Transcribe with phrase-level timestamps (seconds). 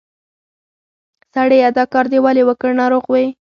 [1.33, 1.69] سړیه!
[1.77, 3.25] دا کار دې ولې وکړ؟ ناروغ وې؟